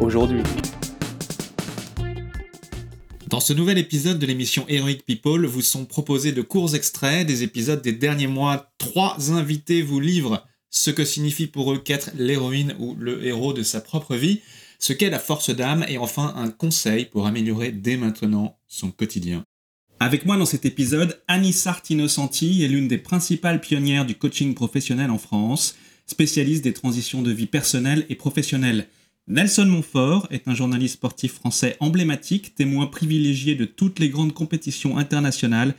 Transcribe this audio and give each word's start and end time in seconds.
aujourd'hui. 0.00 0.42
Dans 3.28 3.40
ce 3.40 3.52
nouvel 3.52 3.78
épisode 3.78 4.18
de 4.18 4.26
l'émission 4.26 4.64
Heroic 4.68 5.02
People, 5.06 5.46
vous 5.46 5.60
sont 5.60 5.84
proposés 5.84 6.32
de 6.32 6.42
courts 6.42 6.74
extraits 6.74 7.26
des 7.26 7.42
épisodes 7.42 7.82
des 7.82 7.92
derniers 7.92 8.26
mois. 8.26 8.72
Trois 8.78 9.32
invités 9.32 9.82
vous 9.82 10.00
livrent 10.00 10.46
ce 10.70 10.90
que 10.90 11.04
signifie 11.04 11.46
pour 11.46 11.72
eux 11.72 11.78
qu'être 11.78 12.10
l'héroïne 12.16 12.74
ou 12.78 12.94
le 12.98 13.24
héros 13.24 13.52
de 13.52 13.62
sa 13.62 13.80
propre 13.80 14.16
vie, 14.16 14.40
ce 14.78 14.92
qu'est 14.92 15.10
la 15.10 15.18
force 15.18 15.50
d'âme 15.50 15.84
et 15.88 15.98
enfin 15.98 16.34
un 16.36 16.50
conseil 16.50 17.06
pour 17.06 17.26
améliorer 17.26 17.72
dès 17.72 17.96
maintenant 17.96 18.58
son 18.66 18.90
quotidien. 18.90 19.44
Avec 20.00 20.24
moi 20.26 20.36
dans 20.36 20.46
cet 20.46 20.64
épisode, 20.64 21.20
Annie 21.26 21.56
Innocenti 21.90 22.62
est 22.62 22.68
l'une 22.68 22.86
des 22.86 22.98
principales 22.98 23.60
pionnières 23.60 24.06
du 24.06 24.14
coaching 24.14 24.54
professionnel 24.54 25.10
en 25.10 25.18
France, 25.18 25.76
spécialiste 26.06 26.64
des 26.64 26.72
transitions 26.72 27.20
de 27.20 27.32
vie 27.32 27.46
personnelle 27.46 28.06
et 28.08 28.14
professionnelle. 28.14 28.86
Nelson 29.30 29.66
Montfort 29.66 30.26
est 30.30 30.48
un 30.48 30.54
journaliste 30.54 30.94
sportif 30.94 31.34
français 31.34 31.76
emblématique, 31.80 32.54
témoin 32.54 32.86
privilégié 32.86 33.54
de 33.54 33.66
toutes 33.66 33.98
les 33.98 34.08
grandes 34.08 34.32
compétitions 34.32 34.96
internationales 34.96 35.74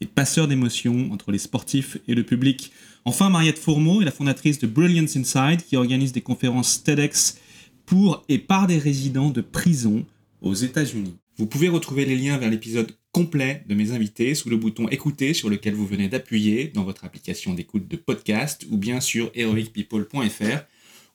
et 0.00 0.06
passeur 0.06 0.48
d'émotions 0.48 1.12
entre 1.12 1.30
les 1.30 1.38
sportifs 1.38 1.98
et 2.08 2.14
le 2.14 2.22
public. 2.22 2.72
Enfin, 3.04 3.28
Mariette 3.28 3.58
Fourmeau 3.58 4.00
est 4.00 4.06
la 4.06 4.10
fondatrice 4.10 4.58
de 4.58 4.66
Brilliance 4.66 5.16
Inside 5.16 5.60
qui 5.62 5.76
organise 5.76 6.12
des 6.12 6.22
conférences 6.22 6.82
TEDx 6.82 7.36
pour 7.84 8.24
et 8.30 8.38
par 8.38 8.66
des 8.66 8.78
résidents 8.78 9.28
de 9.28 9.42
prison 9.42 10.06
aux 10.40 10.54
États-Unis. 10.54 11.16
Vous 11.36 11.46
pouvez 11.46 11.68
retrouver 11.68 12.06
les 12.06 12.16
liens 12.16 12.38
vers 12.38 12.48
l'épisode 12.48 12.90
complet 13.12 13.64
de 13.68 13.74
mes 13.74 13.92
invités 13.92 14.34
sous 14.34 14.48
le 14.48 14.56
bouton 14.56 14.88
écouter 14.88 15.34
sur 15.34 15.50
lequel 15.50 15.74
vous 15.74 15.86
venez 15.86 16.08
d'appuyer 16.08 16.68
dans 16.68 16.84
votre 16.84 17.04
application 17.04 17.52
d'écoute 17.52 17.86
de 17.86 17.96
podcast 17.96 18.64
ou 18.70 18.78
bien 18.78 19.00
sur 19.00 19.30
heroicpeople.fr 19.34 20.64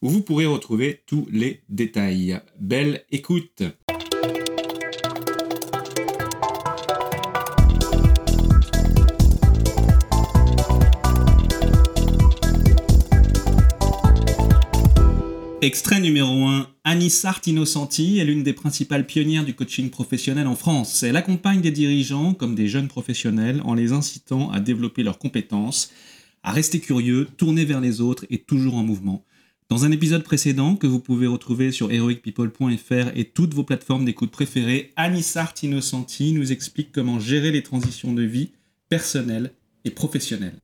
où 0.02 0.10
vous 0.10 0.22
pourrez 0.22 0.46
retrouver 0.46 1.02
tous 1.06 1.28
les 1.32 1.62
détails. 1.70 2.40
Belle 2.60 3.04
écoute 3.12 3.64
Extrait 15.62 16.00
numéro 16.00 16.46
1. 16.46 16.70
Annie 16.86 17.10
Sart 17.10 17.42
Innocenti 17.46 18.20
est 18.20 18.24
l'une 18.24 18.44
des 18.44 18.54
principales 18.54 19.06
pionnières 19.06 19.44
du 19.44 19.54
coaching 19.54 19.90
professionnel 19.90 20.48
en 20.48 20.56
France. 20.56 21.04
Elle 21.04 21.18
accompagne 21.18 21.60
des 21.60 21.72
dirigeants 21.72 22.34
comme 22.34 22.56
des 22.56 22.70
jeunes 22.70 22.88
professionnels 22.88 23.62
en 23.66 23.74
les 23.74 23.92
incitant 23.92 24.50
à 24.52 24.62
développer 24.62 25.04
leurs 25.04 25.20
compétences, 25.20 25.92
à 26.44 26.54
rester 26.54 26.80
curieux, 26.80 27.28
tourner 27.36 27.66
vers 27.66 27.82
les 27.82 28.00
autres 28.00 28.26
et 28.30 28.38
toujours 28.38 28.76
en 28.76 28.84
mouvement. 28.84 29.26
Dans 29.70 29.86
un 29.86 29.92
épisode 29.92 30.24
précédent 30.24 30.76
que 30.76 30.88
vous 30.88 31.00
pouvez 31.00 31.28
retrouver 31.28 31.72
sur 31.72 31.92
heroicpeople.fr 31.92 33.12
et 33.16 33.26
toutes 33.26 33.54
vos 33.54 33.64
plateformes 33.64 34.04
d'écoute 34.04 34.32
préférées, 34.32 34.92
Anissart 34.96 35.54
Innocenti 35.62 36.34
nous 36.34 36.52
explique 36.52 36.92
comment 36.92 37.20
gérer 37.20 37.52
les 37.52 37.62
transitions 37.62 38.14
de 38.14 38.24
vie 38.24 38.50
personnelles 38.90 39.52
et 39.86 39.92
professionnelles. 39.92 40.58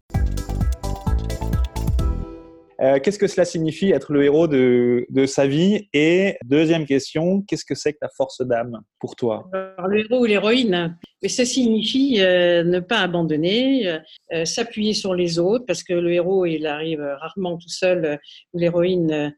Euh, 2.81 3.00
qu'est-ce 3.00 3.19
que 3.19 3.28
cela 3.28 3.46
signifie 3.46 3.91
être 3.91 4.12
le 4.12 4.24
héros 4.24 4.47
de, 4.47 5.06
sa 5.25 5.47
vie? 5.47 5.88
Et 5.94 6.38
deuxième 6.44 6.86
question, 6.86 7.41
qu'est-ce 7.41 7.66
que 7.66 7.75
c'est 7.75 7.94
que 7.94 8.00
la 8.02 8.09
force 8.16 8.41
d'âme 8.41 8.81
pour 9.00 9.16
toi? 9.16 9.50
Le 9.53 10.06
héros 10.06 10.22
ou 10.22 10.25
l'héroïne, 10.25 10.97
ça 11.28 11.46
signifie 11.46 12.18
euh, 12.19 12.64
ne 12.64 12.80
pas 12.80 13.00
abandonner, 13.00 14.00
euh, 14.34 14.46
s'appuyer 14.46 14.94
sur 14.94 15.14
les 15.16 15.40
autres, 15.40 15.66
parce 15.66 15.84
que 15.84 15.94
le 15.94 16.12
héros, 16.12 16.46
il 16.46 16.68
arrive 16.68 17.02
rarement 17.02 17.58
tout 17.58 17.69
seul, 17.69 18.19
ou 18.53 18.59
l'héroïne 18.59 19.34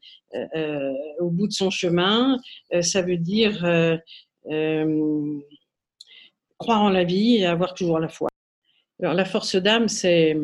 au 1.19 1.29
bout 1.29 1.47
de 1.47 1.53
son 1.53 1.69
chemin. 1.69 2.37
ça 2.81 3.01
veut 3.01 3.17
dire 3.17 3.65
croire 6.57 6.81
en 6.81 6.89
la 6.89 7.03
vie 7.03 7.37
et 7.37 7.45
avoir 7.45 7.73
toujours 7.73 7.99
la 7.99 8.09
foi. 8.09 8.29
Alors 8.99 9.13
la 9.13 9.25
force 9.25 9.55
d'âme, 9.55 9.87
c'est 9.87 10.35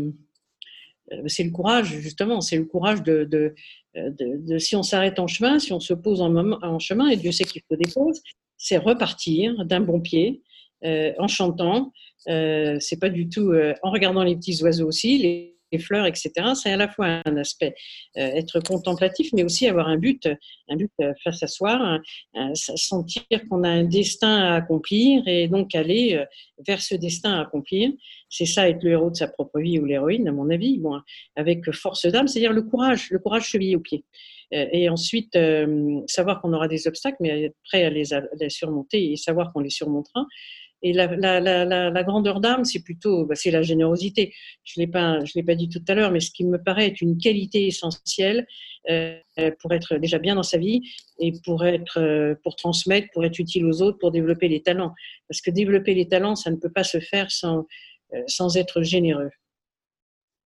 c'est 1.28 1.44
le 1.44 1.52
courage, 1.52 1.88
justement, 2.00 2.42
c'est 2.42 2.58
le 2.58 2.66
courage 2.66 3.04
de, 3.04 3.24
de, 3.26 4.58
si 4.58 4.76
on 4.76 4.84
s'arrête 4.84 5.20
en 5.20 5.28
chemin, 5.28 5.60
si 5.60 5.74
on 5.74 5.80
se 5.80 5.94
pose 5.94 6.22
en, 6.22 6.36
en 6.36 6.80
chemin, 6.80 7.10
et 7.10 7.18
Dieu 7.18 7.32
sait 7.32 7.44
qu'il 7.44 7.62
faut 7.68 7.76
des 7.76 7.92
pauses, 7.92 8.22
c'est 8.58 8.78
repartir 8.78 9.66
d'un 9.66 9.82
bon 9.82 10.00
pied, 10.00 10.42
euh, 10.86 11.14
en 11.18 11.28
chantant. 11.28 11.92
Euh, 12.30 12.78
c'est 12.80 13.00
pas 13.00 13.10
du 13.10 13.28
tout 13.30 13.54
en 13.82 13.92
regardant 13.92 14.24
les 14.24 14.36
petits 14.36 14.64
oiseaux 14.64 14.88
aussi, 14.88 15.18
les, 15.18 15.54
fleurs, 15.80 16.06
etc. 16.06 16.32
C'est 16.56 16.72
à 16.72 16.78
la 16.78 16.88
fois 16.88 17.22
un 17.26 17.38
aspect 17.38 17.76
être 18.16 18.60
contemplatif, 18.60 19.30
mais 19.34 19.44
aussi 19.44 19.68
avoir 19.68 19.88
un 19.88 19.98
but, 19.98 20.28
un 20.70 20.76
but 20.76 20.92
faire 21.24 21.36
s'asseoir, 21.36 22.00
sentir 22.56 23.24
qu'on 23.50 23.64
a 23.64 23.70
un 23.70 23.84
destin 23.84 24.36
à 24.38 24.56
accomplir 24.56 25.28
et 25.28 25.48
donc 25.48 25.76
aller 25.76 26.24
vers 26.66 26.82
ce 26.82 26.96
destin 26.96 27.34
à 27.34 27.42
accomplir. 27.42 27.92
C'est 28.30 28.46
ça 28.46 28.70
être 28.70 28.84
le 28.84 28.92
héros 28.92 29.12
de 29.12 29.16
sa 29.16 29.28
propre 29.28 29.60
vie 29.60 29.80
ou 29.80 29.86
l'héroïne, 29.86 30.28
à 30.28 30.32
mon 30.32 30.50
avis, 30.50 30.80
bon, 30.80 31.00
avec 31.36 31.72
force 31.72 32.06
d'âme, 32.08 32.28
c'est-à-dire 32.28 32.54
le 32.54 32.64
courage, 32.64 33.10
le 33.12 33.20
courage 33.20 33.46
chevillé 33.46 33.76
au 33.76 33.80
pied. 33.80 34.04
Euh, 34.54 34.66
et 34.72 34.90
ensuite, 34.90 35.36
euh, 35.36 36.02
savoir 36.08 36.42
qu'on 36.42 36.54
aura 36.54 36.68
des 36.68 36.88
obstacles, 36.88 37.18
mais 37.20 37.46
être 37.46 37.58
prêt 37.66 37.84
à 37.84 37.90
les, 37.90 38.06
surmonter 38.50 39.12
et 39.12 39.16
savoir 39.16 39.52
qu'on 39.52 39.62
les 39.62 39.70
surmontera. 39.70 40.26
Et 40.84 40.94
la, 40.94 42.04
grandeur 42.04 42.40
d'âme, 42.40 42.66
c'est 42.66 42.84
plutôt, 42.84 43.26
bah, 43.26 43.36
c'est 43.36 43.52
la 43.52 43.62
générosité. 43.62 44.34
Je 44.64 44.80
l'ai 44.80 44.88
pas, 44.88 45.24
je 45.26 45.32
l'ai 45.36 45.44
pas 45.44 45.56
dit 45.56 45.70
tout 45.70 45.84
à 45.88 45.96
l'heure, 45.96 46.12
mais 46.12 46.20
ce 46.20 46.30
qui 46.30 46.46
me 46.46 46.62
paraît 46.62 46.88
être 46.88 47.02
une 47.02 47.18
qualité 47.18 47.66
essentielle 47.66 48.46
euh, 48.90 49.18
pour 49.62 49.72
être 49.72 49.96
déjà 49.96 50.20
bien 50.20 50.36
dans 50.36 50.44
sa 50.44 50.58
vie 50.58 50.82
et 51.20 51.32
pour 51.46 51.66
être, 51.66 52.36
pour 52.44 52.56
transmettre, 52.58 53.08
pour 53.14 53.24
être 53.24 53.40
utile 53.40 53.66
aux 53.66 53.82
autres, 53.82 53.98
pour 53.98 54.12
développer 54.12 54.50
les 54.50 54.62
talents. 54.62 54.94
Parce 55.30 55.42
que 55.42 55.52
développer 55.52 55.94
les 55.94 56.08
talents, 56.08 56.36
ça 56.36 56.52
ne 56.52 56.58
peut 56.58 56.72
pas 56.72 56.84
se 56.84 57.00
faire 57.00 57.32
sans 57.32 57.66
euh, 58.14 58.22
sans 58.28 58.58
être 58.58 58.84
généreux. 58.84 59.32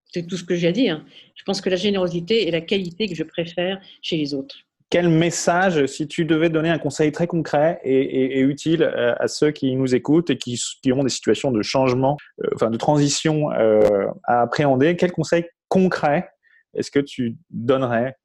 C'est 0.06 0.26
tout 0.26 0.36
ce 0.38 0.44
que 0.44 0.54
j'ai 0.54 0.68
à 0.68 0.72
dire. 0.72 1.04
Je 1.34 1.44
pense 1.44 1.60
que 1.60 1.68
la 1.68 1.76
générosité 1.76 2.48
est 2.48 2.50
la 2.50 2.62
qualité 2.62 3.08
que 3.08 3.14
je 3.14 3.24
préfère 3.24 3.78
chez 4.00 4.16
les 4.16 4.32
autres. 4.32 4.67
Quel 4.90 5.08
message, 5.08 5.84
si 5.86 6.08
tu 6.08 6.24
devais 6.24 6.48
donner 6.48 6.70
un 6.70 6.78
conseil 6.78 7.12
très 7.12 7.26
concret 7.26 7.78
et, 7.84 8.40
utile 8.40 8.82
euh, 8.82 9.14
à 9.18 9.28
ceux 9.28 9.50
qui 9.50 9.76
nous 9.76 9.94
écoutent 9.94 10.30
et 10.30 10.38
qui, 10.38 10.58
ont 10.92 11.04
des 11.04 11.10
situations 11.10 11.50
de 11.50 11.62
changement, 11.62 12.16
euh, 12.42 12.48
enfin 12.54 12.70
de 12.70 12.78
transition 12.78 13.50
à 13.50 14.42
appréhender, 14.42 14.96
quel 14.96 15.12
conseil 15.12 15.44
concret 15.68 16.30
est-ce 16.74 16.90
que 16.90 17.00
tu 17.00 17.36
donnerais 17.50 18.16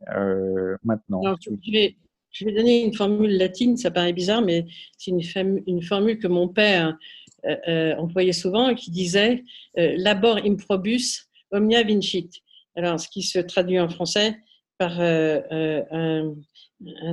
maintenant? 0.84 1.22
Je, 1.42 2.46
vais, 2.46 2.52
donner 2.52 2.84
une 2.84 2.94
formule 2.94 3.38
latine, 3.38 3.78
ça 3.78 3.92
paraît 3.92 4.14
bizarre, 4.14 4.42
mais 4.42 4.66
c'est 4.98 5.12
une, 5.12 5.82
formule 5.82 6.18
que 6.18 6.28
mon 6.28 6.48
père 6.48 6.98
euh, 7.46 7.56
euh, 7.68 7.96
employé 7.98 8.32
souvent, 8.32 8.74
qui 8.74 8.90
disait 8.90 9.44
euh, 9.78 9.96
labor 9.98 10.38
improbus 10.46 11.28
omnia 11.52 11.84
vincit. 11.84 12.30
Alors, 12.78 12.98
ce 13.00 13.10
qui 13.10 13.22
se 13.22 13.40
traduit 13.40 13.80
en 13.82 13.90
français 13.90 14.38
par 14.84 15.00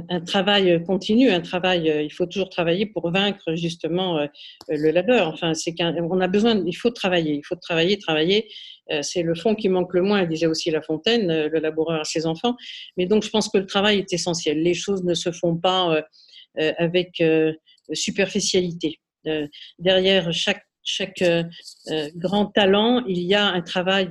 un, 0.08 0.20
travail 0.26 0.82
continu, 0.84 1.30
un 1.30 1.40
travail, 1.40 2.04
il 2.04 2.10
faut 2.10 2.26
toujours 2.26 2.50
travailler 2.50 2.86
pour 2.86 3.10
vaincre 3.10 3.54
justement 3.54 4.26
le 4.68 4.90
labeur. 4.90 5.28
Enfin, 5.28 5.54
c'est 5.54 5.74
qu'on 5.74 6.20
a 6.20 6.28
besoin, 6.28 6.62
il 6.66 6.72
faut 6.72 6.90
travailler, 6.90 7.34
il 7.34 7.42
faut 7.44 7.54
travailler, 7.54 7.96
travailler. 7.98 8.48
c'est 9.02 9.22
le 9.22 9.34
fond 9.34 9.54
qui 9.54 9.68
manque 9.68 9.94
le 9.94 10.02
moins, 10.02 10.26
disait 10.26 10.46
aussi 10.46 10.70
La 10.70 10.82
Fontaine, 10.82 11.46
le 11.46 11.58
laboureur 11.60 12.00
à 12.00 12.04
ses 12.04 12.26
enfants. 12.26 12.56
Mais 12.96 13.06
donc, 13.06 13.22
je 13.22 13.30
pense 13.30 13.48
que 13.48 13.58
le 13.58 13.66
travail 13.66 13.98
est 13.98 14.12
essentiel. 14.12 14.60
Les 14.60 14.74
choses 14.74 15.04
ne 15.04 15.14
se 15.14 15.30
font 15.30 15.56
pas 15.56 16.02
avec 16.56 17.22
superficialité. 17.92 19.00
Euh, 19.26 19.46
derrière 19.78 20.32
chaque, 20.32 20.64
chaque 20.82 21.22
euh, 21.22 21.44
euh, 21.88 22.08
grand 22.16 22.46
talent, 22.46 23.04
il 23.06 23.20
y 23.20 23.34
a 23.34 23.46
un 23.46 23.60
travail 23.60 24.08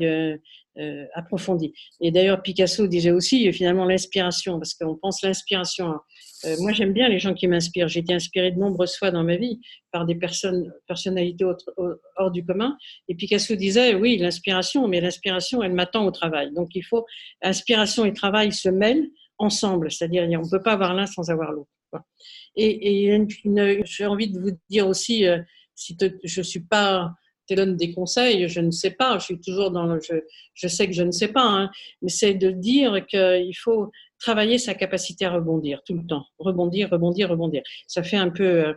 approfondi. 1.13 1.73
Et 2.01 2.11
d'ailleurs, 2.11 2.41
Picasso 2.41 2.87
disait 2.87 3.11
aussi 3.11 3.51
finalement 3.51 3.85
l'inspiration, 3.85 4.59
parce 4.59 4.73
qu'on 4.73 4.95
pense 4.95 5.21
l'inspiration. 5.23 5.93
moi, 6.59 6.71
j'aime 6.71 6.93
bien 6.93 7.09
les 7.09 7.19
gens 7.19 7.33
qui 7.33 7.47
m'inspirent. 7.47 7.87
J'ai 7.87 7.99
été 7.99 8.13
inspirée 8.13 8.51
de 8.51 8.59
nombreuses 8.59 8.95
fois 8.95 9.11
dans 9.11 9.23
ma 9.23 9.35
vie 9.35 9.59
par 9.91 10.05
des 10.05 10.15
personnes, 10.15 10.71
personnalités 10.87 11.45
hors 12.17 12.31
du 12.31 12.45
commun. 12.45 12.77
Et 13.07 13.15
Picasso 13.15 13.55
disait, 13.55 13.95
oui, 13.95 14.17
l'inspiration, 14.17 14.87
mais 14.87 15.01
l'inspiration, 15.01 15.61
elle 15.63 15.73
m'attend 15.73 16.05
au 16.05 16.11
travail. 16.11 16.51
Donc, 16.53 16.69
il 16.75 16.83
faut, 16.83 17.05
inspiration 17.41 18.05
et 18.05 18.13
travail 18.13 18.51
se 18.51 18.69
mêlent 18.69 19.09
ensemble. 19.37 19.91
C'est-à-dire, 19.91 20.23
on 20.23 20.45
ne 20.45 20.49
peut 20.49 20.61
pas 20.61 20.73
avoir 20.73 20.93
l'un 20.93 21.05
sans 21.05 21.29
avoir 21.29 21.51
l'autre. 21.51 21.69
Et, 22.55 23.17
j'ai 23.85 24.05
envie 24.05 24.29
de 24.29 24.39
vous 24.39 24.51
dire 24.69 24.87
aussi, 24.87 25.25
euh, 25.25 25.39
si 25.75 25.97
je 26.23 26.39
ne 26.39 26.43
suis 26.43 26.59
pas 26.59 27.13
donne 27.53 27.75
des 27.75 27.93
conseils, 27.93 28.47
je 28.47 28.59
ne 28.59 28.71
sais 28.71 28.91
pas, 28.91 29.17
je 29.19 29.25
suis 29.25 29.39
toujours 29.39 29.71
dans 29.71 29.85
le, 29.85 29.99
je, 30.01 30.15
je 30.53 30.67
sais 30.67 30.87
que 30.87 30.93
je 30.93 31.03
ne 31.03 31.11
sais 31.11 31.29
pas, 31.29 31.45
hein, 31.45 31.69
mais 32.01 32.09
c'est 32.09 32.33
de 32.33 32.51
dire 32.51 33.05
qu'il 33.05 33.55
faut 33.57 33.91
travailler 34.19 34.57
sa 34.57 34.73
capacité 34.73 35.25
à 35.25 35.31
rebondir 35.31 35.81
tout 35.85 35.95
le 35.95 36.05
temps, 36.05 36.25
rebondir, 36.39 36.89
rebondir, 36.91 37.29
rebondir. 37.29 37.61
Ça 37.87 38.03
fait 38.03 38.17
un 38.17 38.29
peu, 38.29 38.65
euh, 38.67 38.73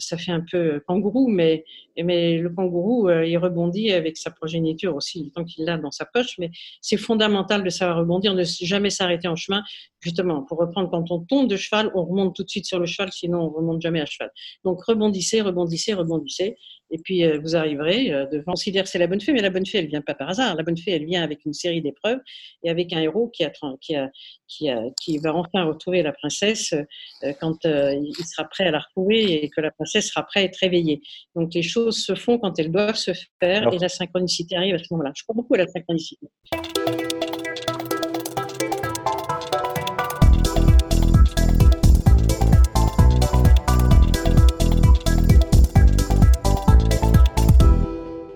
ça 0.00 0.16
fait 0.16 0.32
un 0.32 0.44
peu 0.50 0.80
kangourou, 0.86 1.28
mais, 1.28 1.64
mais 1.96 2.38
le 2.38 2.50
kangourou, 2.50 3.08
euh, 3.08 3.26
il 3.26 3.36
rebondit 3.38 3.92
avec 3.92 4.16
sa 4.16 4.30
progéniture 4.30 4.96
aussi, 4.96 5.30
tant 5.34 5.44
qu'il 5.44 5.64
l'a 5.64 5.78
dans 5.78 5.90
sa 5.90 6.04
poche. 6.04 6.36
Mais 6.38 6.50
c'est 6.80 6.96
fondamental 6.96 7.62
de 7.62 7.70
savoir 7.70 7.98
rebondir, 7.98 8.34
de 8.34 8.42
jamais 8.42 8.90
s'arrêter 8.90 9.28
en 9.28 9.36
chemin. 9.36 9.62
Justement, 10.00 10.42
pour 10.42 10.58
reprendre, 10.58 10.90
quand 10.90 11.10
on 11.10 11.20
tombe 11.20 11.48
de 11.48 11.56
cheval, 11.56 11.90
on 11.94 12.04
remonte 12.04 12.34
tout 12.34 12.42
de 12.42 12.50
suite 12.50 12.66
sur 12.66 12.78
le 12.78 12.86
cheval, 12.86 13.12
sinon 13.12 13.40
on 13.42 13.50
remonte 13.50 13.80
jamais 13.80 14.00
à 14.00 14.06
cheval. 14.06 14.30
Donc 14.64 14.82
rebondissez, 14.84 15.42
rebondissez, 15.42 15.94
rebondissez. 15.94 16.56
Et 16.90 16.98
puis 16.98 17.24
euh, 17.24 17.38
vous 17.38 17.56
arriverez 17.56 18.12
euh, 18.12 18.26
devant. 18.26 18.50
On 18.50 18.52
considère 18.52 18.88
c'est 18.88 18.98
la 18.98 19.06
bonne 19.06 19.20
fée, 19.20 19.32
mais 19.32 19.42
la 19.42 19.50
bonne 19.50 19.64
fée, 19.64 19.78
elle 19.78 19.86
vient 19.86 20.00
pas 20.00 20.14
par 20.14 20.28
hasard. 20.28 20.56
La 20.56 20.62
bonne 20.62 20.76
fée, 20.76 20.90
elle 20.92 21.04
vient 21.04 21.22
avec 21.22 21.44
une 21.44 21.52
série 21.52 21.80
d'épreuves 21.80 22.18
et 22.64 22.70
avec 22.70 22.92
un 22.92 23.00
héros 23.00 23.28
qui, 23.28 23.44
a, 23.44 23.52
qui, 23.80 23.94
a, 23.94 24.10
qui, 24.50 24.68
a, 24.68 24.82
qui 25.00 25.18
va 25.18 25.34
enfin 25.34 25.64
retrouver 25.64 26.02
la 26.02 26.12
princesse 26.12 26.74
quand 27.40 27.64
il 27.64 28.24
sera 28.26 28.48
prêt 28.48 28.64
à 28.64 28.70
la 28.72 28.80
retrouver 28.80 29.44
et 29.44 29.48
que 29.48 29.60
la 29.60 29.70
princesse 29.70 30.08
sera 30.08 30.24
prête 30.24 30.42
à 30.42 30.44
être 30.46 30.58
réveillée. 30.58 31.00
Donc 31.36 31.54
les 31.54 31.62
choses 31.62 32.02
se 32.02 32.14
font 32.14 32.38
quand 32.38 32.58
elles 32.58 32.72
doivent 32.72 32.96
se 32.96 33.12
faire 33.38 33.72
et 33.72 33.78
la 33.78 33.88
synchronicité 33.88 34.56
arrive 34.56 34.74
à 34.74 34.78
ce 34.78 34.86
moment-là. 34.92 35.12
Je 35.14 35.22
crois 35.22 35.34
beaucoup 35.34 35.54
à 35.54 35.58
la 35.58 35.66
synchronicité. 35.66 36.26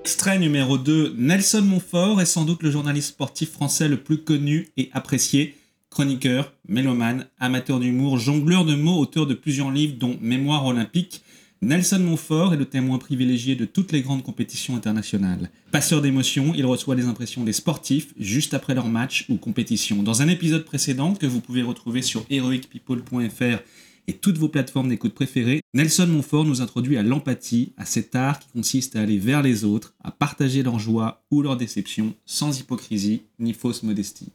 Extrait 0.01 0.39
numéro 0.39 0.79
2, 0.79 1.17
Nelson 1.19 1.63
Montfort 1.63 2.21
est 2.21 2.27
sans 2.27 2.45
doute 2.45 2.63
le 2.63 2.71
journaliste 2.71 3.09
sportif 3.09 3.51
français 3.51 3.89
le 3.89 3.99
plus 3.99 4.23
connu 4.25 4.69
et 4.77 4.89
apprécié. 4.95 5.55
Chroniqueur, 5.95 6.53
mélomane, 6.67 7.29
amateur 7.39 7.79
d'humour, 7.79 8.19
jongleur 8.19 8.65
de 8.65 8.75
mots, 8.75 8.99
auteur 8.99 9.29
de 9.29 9.35
plusieurs 9.35 9.71
livres 9.71 9.95
dont 9.97 10.19
Mémoire 10.21 10.67
olympique, 10.67 11.23
Nelson 11.63 12.01
Montfort 12.01 12.53
est 12.53 12.57
le 12.57 12.65
témoin 12.65 12.99
privilégié 12.99 13.55
de 13.55 13.65
toutes 13.65 13.93
les 13.93 14.03
grandes 14.03 14.25
compétitions 14.25 14.75
internationales. 14.75 15.51
Passeur 15.71 16.03
d'émotions, 16.03 16.53
il 16.57 16.67
reçoit 16.67 16.97
les 16.97 17.07
impressions 17.07 17.45
des 17.45 17.53
sportifs 17.53 18.13
juste 18.19 18.55
après 18.55 18.75
leur 18.75 18.89
match 18.89 19.27
ou 19.29 19.37
compétition. 19.37 20.03
Dans 20.03 20.21
un 20.21 20.27
épisode 20.27 20.65
précédent 20.65 21.15
que 21.15 21.27
vous 21.27 21.41
pouvez 21.41 21.63
retrouver 21.63 22.03
sur 22.03 22.27
heroicpeople.fr 22.29 23.63
et 24.09 24.15
toutes 24.15 24.39
vos 24.39 24.49
plateformes 24.49 24.89
d'écoute 24.89 25.15
préférées, 25.15 25.61
Nelson 25.75 26.09
Montfort 26.09 26.45
nous 26.45 26.61
introduit 26.61 26.97
à 26.97 27.05
l'empathie, 27.05 27.73
à 27.77 27.85
cet 27.85 28.17
art 28.17 28.41
qui 28.41 28.49
consiste 28.49 28.97
à 28.97 29.03
aller 29.03 29.19
vers 29.19 29.43
les 29.43 29.65
autres, 29.65 29.95
à 30.03 30.11
partager 30.11 30.65
leur 30.65 30.81
joie 30.81 31.25
ou 31.31 31.41
leur 31.41 31.57
déception, 31.57 32.15
sans 32.27 32.59
hypocrisie 32.59 33.23
ni 33.39 33.53
fausse 33.53 33.85
modestie. 33.85 34.33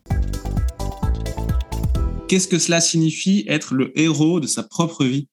Qu'est-ce 2.30 2.48
que 2.48 2.60
cela 2.60 2.80
signifie 2.80 3.44
être 3.48 3.74
le 3.74 3.92
héros 4.00 4.40
de 4.40 4.46
sa 4.46 4.62
propre 4.62 5.04
vie? 5.04 5.28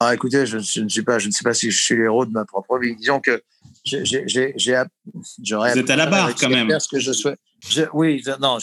Ah, 0.00 0.12
écoutez, 0.12 0.44
je, 0.44 0.58
ne 0.58 0.88
suis 0.88 1.02
pas, 1.02 1.20
je 1.20 1.28
ne 1.28 1.32
sais 1.32 1.44
pas 1.44 1.54
si 1.54 1.70
je 1.70 1.82
suis 1.82 1.96
l'héros 1.96 2.26
de 2.26 2.32
ma 2.32 2.44
propre 2.44 2.78
vie. 2.78 2.96
Disons 2.96 3.20
que 3.20 3.42
j'ai, 3.84 4.52
j'aurais. 5.42 5.72
Vous 5.72 5.78
êtes 5.78 5.90
à 5.90 5.96
la 5.96 6.06
barre 6.06 6.34
quand 6.34 6.50
même. 6.50 6.68
Ce 6.80 6.88
que 6.88 6.98
je 6.98 7.12
souhaite. 7.12 7.38
oui, 7.94 8.22
non, 8.40 8.58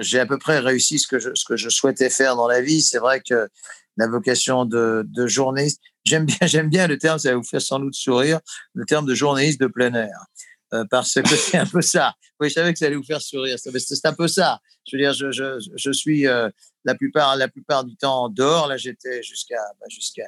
j'ai 0.00 0.18
à 0.18 0.26
peu 0.26 0.38
près 0.38 0.58
réussi 0.58 0.98
ce 0.98 1.06
que 1.06 1.20
je, 1.20 1.30
ce 1.34 1.44
que 1.44 1.56
je 1.56 1.68
souhaitais 1.68 2.10
faire 2.10 2.34
dans 2.34 2.48
la 2.48 2.60
vie. 2.60 2.82
C'est 2.82 2.98
vrai 2.98 3.20
que 3.20 3.48
la 3.96 4.08
vocation 4.08 4.64
de, 4.64 5.06
de 5.06 5.26
journaliste, 5.28 5.80
j'aime 6.04 6.26
bien, 6.26 6.36
j'aime 6.42 6.68
bien 6.68 6.88
le 6.88 6.98
terme, 6.98 7.20
ça 7.20 7.30
va 7.30 7.36
vous 7.36 7.44
faire 7.44 7.62
sans 7.62 7.78
doute 7.78 7.94
sourire, 7.94 8.40
le 8.74 8.84
terme 8.84 9.06
de 9.06 9.14
journaliste 9.14 9.60
de 9.60 9.68
plein 9.68 9.94
air. 9.94 10.26
Euh, 10.74 10.84
parce 10.90 11.14
que 11.14 11.36
c'est 11.36 11.58
un 11.58 11.66
peu 11.66 11.80
ça. 11.80 12.14
Oui, 12.40 12.48
je 12.48 12.54
savais 12.54 12.72
que 12.72 12.78
ça 12.78 12.86
allait 12.86 12.96
vous 12.96 13.04
faire 13.04 13.20
sourire. 13.20 13.56
C'est 13.58 14.06
un 14.06 14.12
peu 14.12 14.28
ça. 14.28 14.60
Je 14.86 14.96
veux 14.96 15.02
dire, 15.02 15.12
je, 15.12 15.30
je, 15.30 15.58
je 15.74 15.90
suis 15.92 16.26
euh, 16.26 16.50
la 16.84 16.94
plupart, 16.94 17.36
la 17.36 17.48
plupart 17.48 17.84
du 17.84 17.96
temps 17.96 18.28
dehors. 18.28 18.66
Là, 18.66 18.76
j'étais 18.76 19.22
jusqu'à 19.22 19.56
bah, 19.80 19.86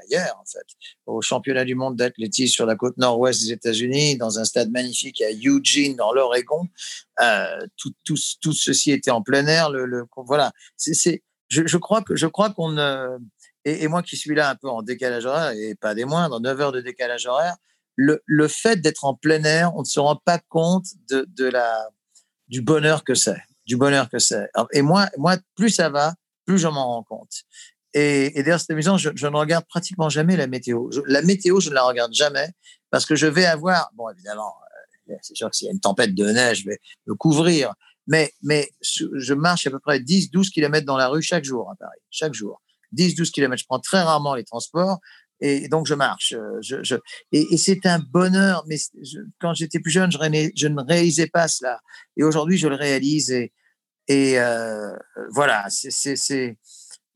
hier, 0.08 0.34
en 0.40 0.44
fait, 0.44 0.66
au 1.06 1.20
championnat 1.22 1.64
du 1.64 1.74
monde 1.74 1.96
d'athlétisme 1.96 2.52
sur 2.52 2.66
la 2.66 2.76
côte 2.76 2.96
nord-ouest 2.98 3.40
des 3.42 3.52
États-Unis, 3.52 4.16
dans 4.16 4.38
un 4.38 4.44
stade 4.44 4.70
magnifique 4.70 5.20
à 5.22 5.30
Eugene, 5.32 5.96
dans 5.96 6.12
l'Oregon. 6.12 6.68
Euh, 7.20 7.66
tout, 7.76 7.92
tout, 8.04 8.16
tout, 8.40 8.52
ceci 8.52 8.92
était 8.92 9.10
en 9.10 9.22
plein 9.22 9.46
air. 9.46 9.70
Le, 9.70 9.86
le 9.86 10.04
voilà. 10.16 10.52
C'est, 10.76 11.22
je, 11.48 11.66
je, 11.66 11.76
crois 11.78 12.02
que 12.02 12.14
je 12.14 12.26
crois 12.26 12.50
qu'on 12.50 12.78
et, 13.64 13.82
et, 13.82 13.88
moi 13.88 14.02
qui 14.02 14.16
suis 14.16 14.34
là 14.34 14.50
un 14.50 14.54
peu 14.54 14.68
en 14.68 14.82
décalage 14.82 15.26
horaire 15.26 15.52
et 15.52 15.74
pas 15.74 15.94
des 15.94 16.04
moindres, 16.04 16.40
9 16.40 16.60
heures 16.60 16.72
de 16.72 16.80
décalage 16.80 17.26
horaire, 17.26 17.56
le, 17.98 18.22
le 18.26 18.46
fait 18.46 18.76
d'être 18.76 19.04
en 19.04 19.14
plein 19.14 19.42
air, 19.42 19.74
on 19.74 19.80
ne 19.80 19.84
se 19.84 19.98
rend 19.98 20.14
pas 20.14 20.38
compte 20.38 20.86
de, 21.10 21.26
de 21.36 21.46
la, 21.46 21.88
du 22.46 22.62
bonheur 22.62 23.02
que 23.02 23.14
c'est, 23.14 23.42
du 23.66 23.76
bonheur 23.76 24.08
que 24.08 24.20
c'est. 24.20 24.48
Et 24.72 24.82
moi, 24.82 25.10
moi, 25.18 25.36
plus 25.56 25.70
ça 25.70 25.90
va, 25.90 26.14
plus 26.46 26.58
je 26.58 26.68
m'en 26.68 26.86
rends 26.86 27.02
compte. 27.02 27.42
Et, 27.94 28.38
et 28.38 28.42
d'ailleurs, 28.44 28.60
émission, 28.70 28.96
je, 28.98 29.10
je, 29.16 29.26
ne 29.26 29.36
regarde 29.36 29.66
pratiquement 29.66 30.08
jamais 30.08 30.36
la 30.36 30.46
météo. 30.46 30.88
la 31.06 31.22
météo, 31.22 31.58
je 31.58 31.70
ne 31.70 31.74
la 31.74 31.82
regarde 31.82 32.14
jamais 32.14 32.48
parce 32.90 33.04
que 33.04 33.16
je 33.16 33.26
vais 33.26 33.46
avoir, 33.46 33.90
bon, 33.94 34.08
évidemment, 34.10 34.54
euh, 35.10 35.14
c'est 35.20 35.36
sûr 35.36 35.50
que 35.50 35.56
s'il 35.56 35.66
y 35.66 35.70
a 35.70 35.72
une 35.72 35.80
tempête 35.80 36.14
de 36.14 36.30
neige, 36.30 36.60
je 36.60 36.68
vais 36.68 36.78
me 37.08 37.14
couvrir. 37.16 37.74
Mais, 38.06 38.32
mais 38.42 38.70
je 38.80 39.34
marche 39.34 39.66
à 39.66 39.70
peu 39.70 39.80
près 39.80 39.98
10, 39.98 40.30
12 40.30 40.50
kilomètres 40.50 40.86
dans 40.86 40.96
la 40.96 41.08
rue 41.08 41.20
chaque 41.20 41.44
jour 41.44 41.68
à 41.68 41.74
Paris, 41.74 41.98
chaque 42.10 42.32
jour. 42.32 42.62
10, 42.92 43.16
12 43.16 43.32
kilomètres. 43.32 43.60
Je 43.60 43.66
prends 43.66 43.80
très 43.80 44.00
rarement 44.00 44.36
les 44.36 44.44
transports 44.44 45.00
et 45.40 45.68
donc 45.68 45.86
je 45.86 45.94
marche. 45.94 46.32
Euh, 46.32 46.58
je, 46.60 46.82
je 46.82 46.96
et, 47.32 47.46
et 47.50 47.56
c'est 47.56 47.86
un 47.86 47.98
bonheur. 47.98 48.64
Mais 48.66 48.76
quand 49.40 49.54
j'étais 49.54 49.80
plus 49.80 49.90
jeune, 49.90 50.10
je, 50.10 50.18
je, 50.56 50.68
ne 50.68 50.82
réalisais 50.82 51.28
pas 51.28 51.48
cela. 51.48 51.80
Et 52.16 52.24
aujourd'hui, 52.24 52.58
je 52.58 52.68
le 52.68 52.74
réalise. 52.74 53.30
Et, 53.30 53.52
et 54.08 54.38
euh, 54.38 54.96
voilà, 55.30 55.66
c'est 55.70 56.56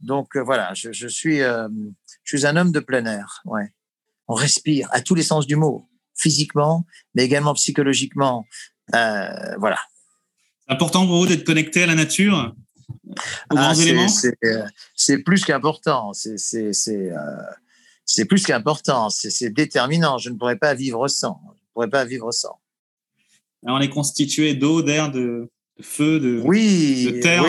donc 0.01 0.37
euh, 0.37 0.43
voilà, 0.43 0.75
je, 0.75 0.93
je 0.93 1.09
suis 1.09 1.41
euh, 1.41 1.69
je 2.25 2.37
suis 2.37 2.47
un 2.47 2.57
homme 2.57 2.73
de 2.73 2.81
plein 2.81 3.05
air. 3.07 3.43
Ouais, 3.45 3.73
on 4.29 4.35
respire 4.35 4.89
à 4.93 5.01
tous 5.01 5.15
les 5.15 5.23
sens 5.23 5.47
du 5.47 5.57
mot, 5.57 5.89
physiquement, 6.15 6.87
mais 7.15 7.25
également 7.25 7.55
psychologiquement. 7.55 8.47
Voilà. 8.93 9.79
C'est 10.67 10.75
important 10.75 11.07
pour 11.07 11.17
vous 11.17 11.27
d'être 11.27 11.45
connecté 11.45 11.83
à 11.83 11.87
la 11.87 11.95
nature, 11.95 12.55
ah. 13.51 13.73
C'est 14.95 15.19
plus 15.19 15.45
qu'important. 15.45 16.13
C'est 16.13 16.73
c'est 18.05 18.25
plus 18.25 18.43
qu'important, 18.45 19.11
c'est 19.11 19.51
déterminant. 19.51 20.19
Je 20.19 20.31
ne 20.31 20.37
pourrais 20.37 20.57
pas 20.57 20.75
vivre 20.75 21.09
sans. 21.09 21.41
Je 21.47 21.61
ne 21.63 21.73
pourrais 21.75 21.91
pas 21.91 22.05
vivre 22.05 22.31
sans. 22.33 22.61
on 23.63 23.81
est 23.81 23.89
constitué 23.89 24.55
d'eau, 24.55 24.83
d'air, 24.83 25.11
de, 25.11 25.51
feu, 25.81 26.21
de, 26.21 26.41
oui, 26.45 27.13
de 27.13 27.21
terre. 27.21 27.45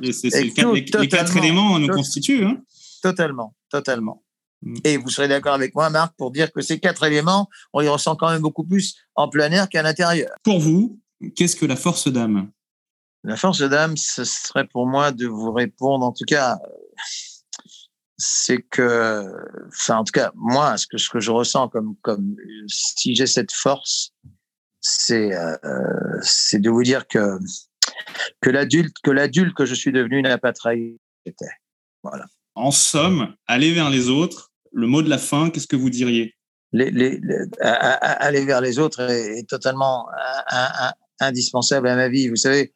les, 0.00 1.08
quatre 1.08 1.36
éléments 1.36 1.78
nous 1.78 1.88
constituent. 1.88 2.44
Hein. 2.44 2.62
totalement, 3.02 3.54
totalement. 3.70 4.22
Mm. 4.62 4.74
Et 4.84 4.96
vous 4.96 5.08
serez 5.08 5.28
d'accord 5.28 5.54
avec 5.54 5.74
moi, 5.74 5.90
Marc, 5.90 6.14
pour 6.16 6.30
dire 6.30 6.52
que 6.52 6.60
ces 6.60 6.78
quatre 6.78 7.04
éléments, 7.04 7.48
on 7.72 7.80
les 7.80 7.88
ressent 7.88 8.16
quand 8.16 8.30
même 8.30 8.42
beaucoup 8.42 8.64
plus 8.64 8.96
en 9.14 9.28
plein 9.28 9.50
air 9.52 9.68
qu'à 9.68 9.82
l'intérieur. 9.82 10.30
Pour 10.42 10.58
vous, 10.58 10.98
qu'est-ce 11.36 11.56
que 11.56 11.66
la 11.66 11.76
force 11.76 12.08
d'âme? 12.08 12.50
La 13.24 13.36
force 13.36 13.62
d'âme, 13.62 13.96
ce 13.96 14.24
serait 14.24 14.66
pour 14.66 14.86
moi 14.86 15.12
de 15.12 15.26
vous 15.26 15.52
répondre, 15.52 16.04
en 16.04 16.12
tout 16.12 16.24
cas, 16.24 16.58
c'est 18.18 18.62
que, 18.62 19.32
enfin, 19.68 19.98
en 19.98 20.04
tout 20.04 20.12
cas, 20.12 20.32
moi, 20.34 20.76
ce 20.76 20.86
que, 20.88 20.98
ce 20.98 21.08
que 21.08 21.20
je 21.20 21.30
ressens 21.30 21.68
comme, 21.68 21.94
comme 22.02 22.34
si 22.66 23.14
j'ai 23.14 23.26
cette 23.26 23.52
force, 23.52 24.12
c'est, 24.80 25.34
euh, 25.34 25.56
c'est 26.22 26.58
de 26.58 26.68
vous 26.68 26.82
dire 26.82 27.06
que, 27.06 27.38
que 28.40 28.50
l'adulte, 28.50 28.96
que 29.02 29.12
l'adulte 29.12 29.54
que 29.54 29.64
je 29.64 29.74
suis 29.74 29.92
devenu 29.92 30.20
n'a 30.20 30.38
pas 30.38 30.52
trahi. 30.52 30.98
Voilà. 32.02 32.26
En 32.56 32.72
somme, 32.72 33.34
aller 33.46 33.72
vers 33.72 33.88
les 33.88 34.08
autres, 34.08 34.50
le 34.72 34.88
mot 34.88 35.02
de 35.02 35.08
la 35.08 35.18
fin, 35.18 35.50
qu'est-ce 35.50 35.68
que 35.68 35.76
vous 35.76 35.90
diriez? 35.90 36.34
Les, 36.72 36.90
les, 36.90 37.20
Aller 37.60 38.44
vers 38.44 38.60
les 38.60 38.78
autres 38.78 39.00
est, 39.00 39.48
totalement 39.48 40.06
indispensable 41.20 41.88
à 41.88 41.96
ma 41.96 42.08
vie. 42.08 42.28
Vous 42.28 42.36
savez, 42.36 42.72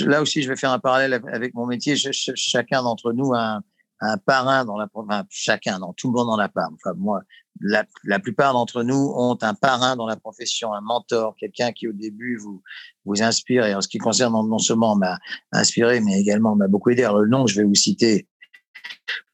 là 0.00 0.20
aussi, 0.20 0.42
je 0.42 0.48
vais 0.48 0.56
faire 0.56 0.72
un 0.72 0.78
parallèle 0.78 1.20
avec 1.32 1.54
mon 1.54 1.66
métier. 1.66 1.94
chacun 1.96 2.82
d'entre 2.82 3.12
nous 3.12 3.32
a 3.34 3.56
un, 3.56 3.62
un 4.00 4.16
parrain 4.16 4.64
dans 4.64 4.78
la 4.78 4.88
enfin, 4.94 5.24
chacun, 5.28 5.78
non, 5.78 5.92
tout 5.92 6.08
le 6.08 6.14
monde 6.14 6.30
en 6.30 6.38
a 6.38 6.48
pas. 6.48 6.68
Enfin, 6.74 6.94
moi, 6.96 7.20
la, 7.60 7.84
la 8.04 8.18
plupart 8.18 8.52
d'entre 8.52 8.82
nous 8.82 9.12
ont 9.16 9.36
un 9.42 9.54
parrain 9.54 9.96
dans 9.96 10.06
la 10.06 10.16
profession, 10.16 10.72
un 10.72 10.80
mentor, 10.80 11.36
quelqu'un 11.38 11.72
qui 11.72 11.86
au 11.86 11.92
début 11.92 12.36
vous 12.36 12.62
vous 13.04 13.22
inspire 13.22 13.66
et 13.66 13.74
en 13.74 13.80
ce 13.80 13.88
qui 13.88 13.98
concerne 13.98 14.32
non 14.32 14.58
seulement 14.58 14.96
m'a 14.96 15.18
inspiré, 15.52 16.00
mais 16.00 16.18
également 16.18 16.56
m'a 16.56 16.68
beaucoup 16.68 16.90
aidé. 16.90 17.04
Alors, 17.04 17.20
le 17.20 17.28
nom, 17.28 17.46
je 17.46 17.56
vais 17.60 17.64
vous 17.64 17.74
citer. 17.74 18.26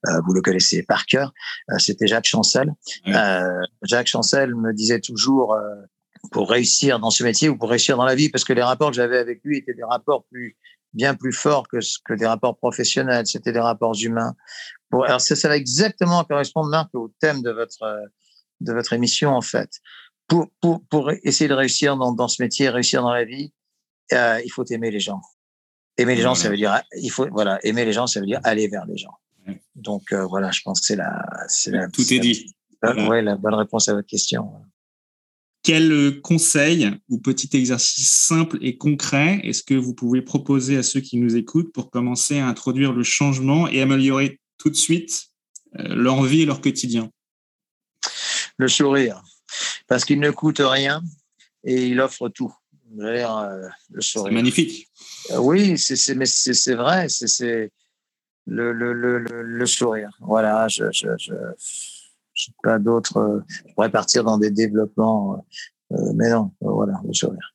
Euh, 0.06 0.20
vous 0.26 0.32
le 0.32 0.42
connaissez 0.42 0.82
par 0.82 1.06
cœur. 1.06 1.32
Euh, 1.70 1.78
C'était 1.78 2.06
Jacques 2.06 2.26
Chancel. 2.26 2.72
Euh, 3.08 3.60
Jacques 3.82 4.08
Chancel 4.08 4.54
me 4.54 4.72
disait 4.72 5.00
toujours, 5.00 5.56
pour 6.32 6.50
réussir 6.50 6.98
dans 6.98 7.10
ce 7.10 7.22
métier 7.22 7.48
ou 7.48 7.56
pour 7.56 7.70
réussir 7.70 7.96
dans 7.96 8.04
la 8.04 8.14
vie, 8.14 8.28
parce 8.30 8.44
que 8.44 8.52
les 8.52 8.62
rapports 8.62 8.90
que 8.90 8.96
j'avais 8.96 9.18
avec 9.18 9.40
lui 9.44 9.58
étaient 9.58 9.74
des 9.74 9.84
rapports 9.84 10.24
plus 10.30 10.56
bien 10.96 11.14
plus 11.14 11.32
forts 11.32 11.68
que, 11.68 11.78
que 12.04 12.14
des 12.14 12.26
rapports 12.26 12.56
professionnels, 12.56 13.26
c'était 13.26 13.52
des 13.52 13.60
rapports 13.60 13.94
humains. 14.02 14.34
Pour, 14.90 15.04
alors 15.04 15.20
ça, 15.20 15.36
ça 15.36 15.48
va 15.48 15.56
exactement 15.56 16.24
correspondre, 16.24 16.68
Marc, 16.68 16.94
au 16.94 17.12
thème 17.20 17.42
de 17.42 17.50
votre, 17.50 17.84
de 18.60 18.72
votre 18.72 18.92
émission, 18.92 19.30
en 19.30 19.42
fait. 19.42 19.70
Pour, 20.26 20.48
pour, 20.60 20.82
pour 20.88 21.12
essayer 21.22 21.48
de 21.48 21.54
réussir 21.54 21.96
dans, 21.96 22.12
dans 22.12 22.28
ce 22.28 22.42
métier, 22.42 22.68
réussir 22.68 23.02
dans 23.02 23.12
la 23.12 23.24
vie, 23.24 23.52
euh, 24.12 24.40
il 24.44 24.50
faut 24.50 24.64
aimer 24.64 24.90
les 24.90 25.00
gens. 25.00 25.20
Aimer 25.98 26.16
les 26.16 26.22
gens, 26.22 26.34
ça 26.34 26.48
veut 26.48 26.56
dire, 26.56 26.82
il 27.00 27.10
faut, 27.10 27.28
voilà, 27.30 27.58
aimer 27.62 27.84
les 27.84 27.92
gens, 27.92 28.06
ça 28.06 28.20
veut 28.20 28.26
dire 28.26 28.40
aller 28.42 28.68
vers 28.68 28.86
les 28.86 28.96
gens. 28.96 29.14
Donc, 29.74 30.12
euh, 30.12 30.26
voilà, 30.26 30.50
je 30.50 30.60
pense 30.64 30.80
que 30.80 30.86
c'est 30.86 30.96
la, 30.96 31.24
c'est 31.48 31.70
la, 31.70 31.88
Tout 31.88 32.12
est, 32.12 32.18
dit. 32.18 32.54
La, 32.82 33.08
ouais, 33.08 33.22
la 33.22 33.36
bonne 33.36 33.54
réponse 33.54 33.88
à 33.88 33.94
votre 33.94 34.08
question. 34.08 34.52
Quel 35.66 36.20
conseil 36.20 36.92
ou 37.08 37.18
petit 37.18 37.56
exercice 37.56 38.12
simple 38.12 38.56
et 38.60 38.76
concret 38.76 39.40
est-ce 39.42 39.64
que 39.64 39.74
vous 39.74 39.94
pouvez 39.94 40.22
proposer 40.22 40.76
à 40.76 40.84
ceux 40.84 41.00
qui 41.00 41.18
nous 41.18 41.34
écoutent 41.34 41.72
pour 41.72 41.90
commencer 41.90 42.38
à 42.38 42.46
introduire 42.46 42.92
le 42.92 43.02
changement 43.02 43.66
et 43.66 43.82
améliorer 43.82 44.38
tout 44.58 44.70
de 44.70 44.76
suite 44.76 45.26
euh, 45.80 45.92
leur 45.96 46.22
vie 46.22 46.42
et 46.42 46.46
leur 46.46 46.60
quotidien? 46.60 47.10
Le 48.58 48.68
sourire, 48.68 49.20
parce 49.88 50.04
qu'il 50.04 50.20
ne 50.20 50.30
coûte 50.30 50.60
rien 50.60 51.02
et 51.64 51.88
il 51.88 52.00
offre 52.00 52.28
tout. 52.28 52.54
Euh, 53.00 53.68
le 53.90 54.00
sourire. 54.00 54.32
magnifique. 54.32 54.88
Euh, 55.32 55.38
oui, 55.38 55.76
c'est, 55.78 56.14
mais 56.14 56.26
c'est, 56.26 56.74
vrai, 56.76 57.08
c'est, 57.08 57.72
le, 58.46 58.72
le, 58.72 58.92
le, 58.92 59.18
le, 59.18 59.66
sourire. 59.66 60.16
Voilà, 60.20 60.68
je, 60.68 60.84
je, 60.92 61.08
je 61.18 61.32
je 62.36 62.50
pas 62.62 62.78
d'autres. 62.78 63.42
je 63.48 63.72
pourrais 63.74 63.90
partir 63.90 64.22
dans 64.22 64.38
des 64.38 64.50
développements, 64.50 65.44
euh, 65.92 65.96
mais 66.14 66.30
non, 66.30 66.52
voilà, 66.60 67.00
le 67.04 67.12
sourire. 67.12 67.54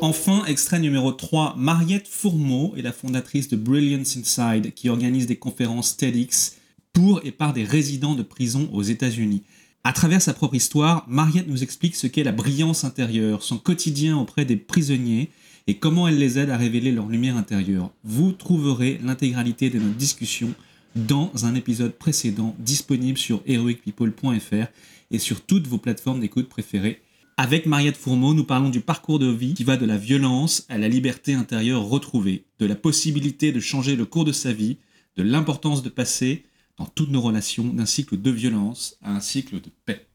Enfin, 0.00 0.44
extrait 0.46 0.80
numéro 0.80 1.12
3, 1.12 1.54
Mariette 1.56 2.08
Fourmeau 2.08 2.74
est 2.76 2.82
la 2.82 2.92
fondatrice 2.92 3.48
de 3.48 3.56
Brilliance 3.56 4.16
Inside 4.16 4.74
qui 4.74 4.88
organise 4.88 5.26
des 5.26 5.36
conférences 5.36 5.96
TEDx 5.96 6.56
pour 6.92 7.20
et 7.24 7.32
par 7.32 7.52
des 7.52 7.64
résidents 7.64 8.14
de 8.14 8.22
prison 8.22 8.68
aux 8.72 8.82
États-Unis. 8.82 9.44
À 9.84 9.92
travers 9.92 10.22
sa 10.22 10.32
propre 10.32 10.54
histoire, 10.54 11.04
Mariette 11.08 11.48
nous 11.48 11.64
explique 11.64 11.96
ce 11.96 12.06
qu'est 12.06 12.22
la 12.22 12.30
brillance 12.30 12.84
intérieure, 12.84 13.42
son 13.42 13.58
quotidien 13.58 14.16
auprès 14.16 14.44
des 14.44 14.56
prisonniers 14.56 15.30
et 15.66 15.78
comment 15.78 16.06
elle 16.06 16.18
les 16.18 16.38
aide 16.38 16.50
à 16.50 16.56
révéler 16.56 16.92
leur 16.92 17.08
lumière 17.08 17.36
intérieure. 17.36 17.90
Vous 18.04 18.30
trouverez 18.30 19.00
l'intégralité 19.02 19.70
de 19.70 19.80
notre 19.80 19.96
discussion 19.96 20.54
dans 20.94 21.32
un 21.42 21.56
épisode 21.56 21.94
précédent 21.98 22.54
disponible 22.60 23.18
sur 23.18 23.42
heroicpeople.fr 23.44 24.66
et 25.10 25.18
sur 25.18 25.40
toutes 25.40 25.66
vos 25.66 25.78
plateformes 25.78 26.20
d'écoute 26.20 26.48
préférées. 26.48 27.02
Avec 27.36 27.66
Mariette 27.66 27.96
Fourmeau, 27.96 28.34
nous 28.34 28.44
parlons 28.44 28.68
du 28.68 28.82
parcours 28.82 29.18
de 29.18 29.30
vie 29.32 29.54
qui 29.54 29.64
va 29.64 29.76
de 29.76 29.86
la 29.86 29.96
violence 29.96 30.64
à 30.68 30.78
la 30.78 30.86
liberté 30.86 31.34
intérieure 31.34 31.82
retrouvée, 31.82 32.44
de 32.60 32.66
la 32.66 32.76
possibilité 32.76 33.50
de 33.50 33.58
changer 33.58 33.96
le 33.96 34.04
cours 34.04 34.24
de 34.24 34.32
sa 34.32 34.52
vie, 34.52 34.76
de 35.16 35.24
l'importance 35.24 35.82
de 35.82 35.88
passer 35.88 36.44
dans 36.78 36.86
toutes 36.86 37.10
nos 37.10 37.20
relations 37.20 37.64
d'un 37.64 37.86
cycle 37.86 38.20
de 38.20 38.30
violence 38.30 38.96
à 39.02 39.10
un 39.12 39.20
cycle 39.20 39.60
de 39.60 39.70
paix. 39.84 40.06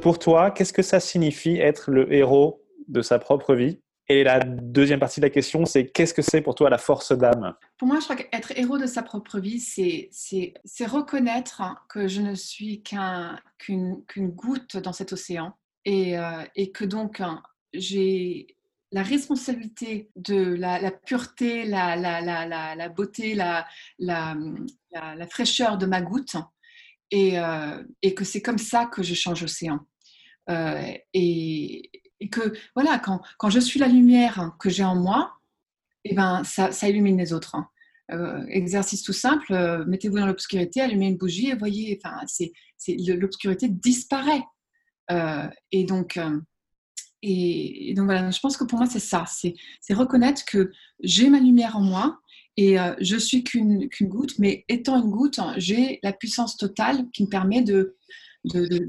Pour 0.00 0.18
toi, 0.18 0.50
qu'est-ce 0.50 0.72
que 0.72 0.82
ça 0.82 1.00
signifie 1.00 1.56
être 1.56 1.90
le 1.90 2.12
héros 2.12 2.62
de 2.88 3.02
sa 3.02 3.18
propre 3.18 3.54
vie? 3.54 3.78
Et 4.08 4.22
la 4.22 4.40
deuxième 4.40 5.00
partie 5.00 5.20
de 5.20 5.24
la 5.24 5.30
question, 5.30 5.64
c'est 5.64 5.86
qu'est-ce 5.86 6.12
que 6.12 6.20
c'est 6.20 6.42
pour 6.42 6.54
toi 6.54 6.68
la 6.68 6.76
force 6.76 7.12
d'âme? 7.12 7.54
Pour 7.78 7.88
moi, 7.88 8.00
je 8.00 8.04
crois 8.04 8.16
qu'être 8.16 8.52
héros 8.54 8.76
de 8.76 8.86
sa 8.86 9.02
propre 9.02 9.40
vie, 9.40 9.60
c'est 9.60 10.86
reconnaître 10.86 11.62
que 11.88 12.06
je 12.06 12.20
ne 12.20 12.34
suis 12.34 12.82
qu'une 12.82 14.04
goutte 14.28 14.76
dans 14.76 14.92
cet 14.92 15.14
océan 15.14 15.54
et, 15.86 16.18
euh, 16.18 16.44
et 16.54 16.70
que 16.70 16.84
donc 16.84 17.22
j'ai 17.72 18.58
la 18.94 19.02
responsabilité 19.02 20.08
de 20.14 20.54
la, 20.54 20.92
pureté, 20.92 21.64
la, 21.64 21.96
la, 21.96 22.88
beauté, 22.88 23.34
la, 23.34 23.66
fraîcheur 25.28 25.78
de 25.78 25.86
ma 25.86 26.00
goutte 26.00 26.36
et, 27.10 27.36
euh, 27.40 27.82
et 28.02 28.14
que 28.14 28.24
c'est 28.24 28.40
comme 28.40 28.58
ça 28.58 28.86
que 28.86 29.02
je 29.02 29.14
change 29.14 29.42
l'océan. 29.42 29.80
Euh, 30.48 30.92
et, 31.12 31.90
que 32.30 32.56
voilà, 32.76 33.00
quand, 33.00 33.20
quand, 33.36 33.50
je 33.50 33.58
suis 33.58 33.80
la 33.80 33.88
lumière 33.88 34.52
que 34.60 34.70
j'ai 34.70 34.84
en 34.84 34.94
moi, 34.94 35.32
et 36.04 36.10
eh 36.12 36.14
ben, 36.14 36.44
ça, 36.44 36.70
ça, 36.70 36.88
illumine 36.88 37.18
les 37.18 37.32
autres. 37.32 37.56
Hein. 37.56 37.68
Euh, 38.12 38.46
exercice 38.46 39.02
tout 39.02 39.12
simple, 39.12 39.84
mettez-vous 39.88 40.20
dans 40.20 40.26
l'obscurité, 40.26 40.80
allumez 40.80 41.08
une 41.08 41.16
bougie 41.16 41.48
et 41.48 41.56
voyez, 41.56 42.00
enfin, 42.02 42.20
l'obscurité 43.08 43.68
disparaît. 43.68 44.44
et 45.72 45.84
donc, 45.84 46.18
et, 47.26 47.94
donc 47.94 48.04
voilà, 48.04 48.30
je 48.30 48.38
pense 48.38 48.56
que 48.58 48.64
pour 48.64 48.78
moi, 48.78 48.86
c'est 48.86 48.98
ça. 48.98 49.24
C'est 49.26 49.94
reconnaître 49.94 50.44
que 50.44 50.72
j'ai 51.02 51.30
ma 51.30 51.40
lumière 51.40 51.76
en 51.76 51.80
moi 51.80 52.20
et 52.58 52.78
euh, 52.78 52.94
je 53.00 53.16
suis 53.16 53.42
qu'une 53.42 53.88
goutte, 54.02 54.38
mais 54.38 54.64
étant 54.68 55.02
une 55.02 55.10
goutte, 55.10 55.40
j'ai 55.56 56.00
la 56.02 56.12
puissance 56.12 56.58
totale 56.58 57.08
qui 57.12 57.24
me 57.24 57.28
permet 57.28 57.62
de, 57.62 57.96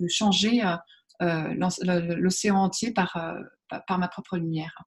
changer 0.09 0.63
euh, 0.65 0.75
euh, 1.21 2.15
l'océan 2.17 2.57
entier 2.57 2.91
par, 2.91 3.17
par 3.87 3.99
ma 3.99 4.09
propre 4.09 4.37
lumière. 4.37 4.83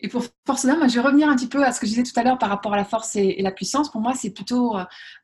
Et 0.00 0.08
pour 0.08 0.24
force 0.46 0.64
d'âme, 0.64 0.88
je 0.88 0.94
vais 0.94 1.00
revenir 1.00 1.28
un 1.28 1.34
petit 1.34 1.48
peu 1.48 1.64
à 1.64 1.72
ce 1.72 1.80
que 1.80 1.86
je 1.86 1.92
disais 1.92 2.02
tout 2.04 2.18
à 2.18 2.22
l'heure 2.22 2.38
par 2.38 2.48
rapport 2.48 2.74
à 2.74 2.76
la 2.76 2.84
force 2.84 3.16
et, 3.16 3.42
la 3.42 3.50
puissance. 3.50 3.90
Pour 3.90 4.02
moi, 4.02 4.14
c'est 4.14 4.30
plutôt, 4.30 4.76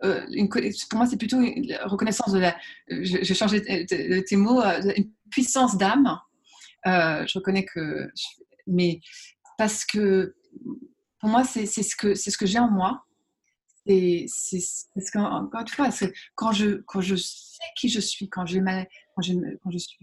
une, 0.03 0.49
plutôt 0.49 1.41
une 1.41 1.79
reconnaissance 1.85 2.33
de 2.33 2.41
la. 2.41 2.57
Je, 2.89 3.23
je 3.23 3.35
changeais 3.35 3.87
tes 3.87 4.37
mots, 4.37 4.61
une 4.97 5.11
puissance 5.31 5.77
d'âme 5.77 6.19
euh, 6.87 7.27
je 7.27 7.39
reconnais 7.39 7.65
que. 7.65 8.11
Mais 8.67 9.01
parce 9.59 9.85
que 9.85 10.35
pour 11.21 11.29
moi, 11.29 11.45
c'est 11.45 11.67
ce 11.67 11.97
que, 11.97 12.15
ce 12.15 12.37
que 12.37 12.47
j'ai 12.47 12.59
en 12.59 12.71
moi. 12.71 13.05
C'est 13.87 14.27
parce 14.95 15.11
qu'encore 15.11 15.61
une 15.63 15.69
fois, 15.69 15.89
quand 16.37 16.53
je, 16.53 16.83
quand 16.87 17.01
je 17.01 17.17
sais 17.17 17.65
qui 17.77 17.89
je 17.89 18.01
suis, 18.01 18.29
quand 18.29 18.47
j'ai 18.47 18.61
quand 18.61 19.23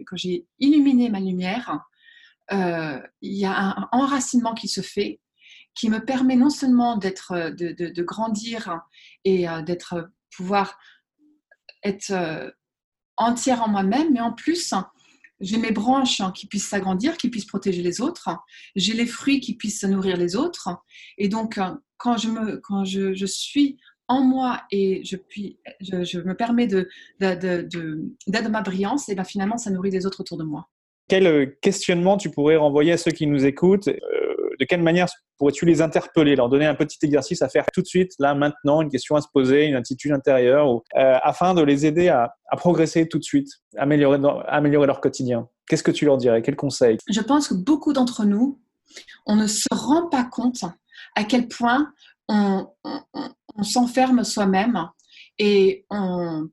quand 0.05 0.17
illuminé 0.59 1.09
ma 1.09 1.19
lumière, 1.19 1.79
euh, 2.51 3.01
il 3.21 3.37
y 3.37 3.45
a 3.45 3.55
un 3.57 3.89
enracinement 3.91 4.53
qui 4.53 4.67
se 4.67 4.81
fait, 4.81 5.21
qui 5.73 5.89
me 5.89 6.03
permet 6.03 6.35
non 6.35 6.49
seulement 6.49 6.97
d'être, 6.97 7.51
de, 7.51 7.71
de, 7.71 8.03
grandir 8.03 8.81
et 9.23 9.47
euh, 9.47 9.61
d'être, 9.61 10.09
pouvoir 10.35 10.77
être 11.83 12.53
entière 13.15 13.61
en 13.63 13.69
moi-même, 13.69 14.13
mais 14.13 14.21
en 14.21 14.33
plus 14.33 14.73
j'ai 15.39 15.57
mes 15.57 15.71
branches 15.71 16.21
hein, 16.21 16.31
qui 16.35 16.47
puissent 16.47 16.69
s'agrandir, 16.69 17.17
qui 17.17 17.29
puissent 17.29 17.45
protéger 17.45 17.81
les 17.81 18.01
autres. 18.01 18.29
J'ai 18.75 18.93
les 18.93 19.05
fruits 19.05 19.39
qui 19.39 19.55
puissent 19.55 19.83
nourrir 19.83 20.17
les 20.17 20.35
autres. 20.35 20.69
Et 21.17 21.27
donc, 21.27 21.57
euh, 21.57 21.71
quand 21.97 22.17
je, 22.17 22.29
me, 22.29 22.57
quand 22.57 22.85
je, 22.85 23.25
suis 23.25 23.77
en 24.07 24.23
moi 24.23 24.61
et 24.71 25.03
je, 25.03 25.15
puis, 25.15 25.59
je 25.81 26.19
me 26.19 26.33
permets 26.33 26.67
d'être 26.67 26.87
de, 27.19 27.61
de, 27.63 28.11
de, 28.27 28.47
ma 28.47 28.61
brillance, 28.61 29.09
et 29.09 29.15
bien 29.15 29.23
finalement, 29.23 29.57
ça 29.57 29.69
nourrit 29.69 29.91
les 29.91 30.05
autres 30.05 30.21
autour 30.21 30.37
de 30.37 30.43
moi. 30.43 30.69
Quel 31.07 31.27
euh, 31.27 31.45
questionnement 31.61 32.17
tu 32.17 32.29
pourrais 32.29 32.57
renvoyer 32.57 32.91
à 32.91 32.97
ceux 32.97 33.11
qui 33.11 33.27
nous 33.27 33.45
écoutent 33.45 33.87
euh, 33.87 33.93
De 34.59 34.65
quelle 34.65 34.81
manière 34.81 35.07
pourrais-tu 35.37 35.65
les 35.65 35.81
interpeller, 35.81 36.35
leur 36.35 36.49
donner 36.49 36.65
un 36.65 36.75
petit 36.75 36.97
exercice 37.03 37.41
à 37.41 37.49
faire 37.49 37.65
tout 37.73 37.81
de 37.81 37.87
suite, 37.87 38.13
là, 38.19 38.33
maintenant, 38.33 38.81
une 38.81 38.89
question 38.89 39.15
à 39.15 39.21
se 39.21 39.27
poser, 39.31 39.65
une 39.65 39.75
attitude 39.75 40.11
intérieure, 40.11 40.81
euh, 40.95 41.17
afin 41.21 41.53
de 41.53 41.61
les 41.61 41.85
aider 41.85 42.09
à, 42.09 42.33
progresser 42.57 43.07
tout 43.07 43.19
de 43.19 43.23
suite, 43.23 43.49
améliorer, 43.77 44.19
améliorer 44.47 44.87
leur 44.87 45.01
quotidien? 45.01 45.47
Qu'est-ce 45.67 45.83
que 45.83 45.91
tu 45.91 46.05
leur 46.05 46.17
dirais? 46.17 46.41
Quel 46.41 46.55
conseil 46.55 46.97
Je 47.07 47.21
pense 47.21 47.49
que 47.49 47.53
beaucoup 47.53 47.93
d'entre 47.93 48.25
nous, 48.25 48.59
on 49.25 49.35
ne 49.35 49.47
se 49.47 49.67
rend 49.71 50.07
pas 50.07 50.23
compte 50.23 50.63
à 51.15 51.23
quel 51.23 51.47
point 51.47 51.91
on, 52.29 52.67
s'enferme 53.63 54.23
soi-même 54.23 54.87
et 55.39 55.85